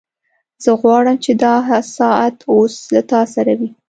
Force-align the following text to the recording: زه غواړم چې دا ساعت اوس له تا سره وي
زه 0.63 0.71
غواړم 0.81 1.15
چې 1.25 1.31
دا 1.43 1.55
ساعت 1.97 2.37
اوس 2.53 2.73
له 2.93 3.01
تا 3.11 3.21
سره 3.33 3.51
وي 3.59 3.69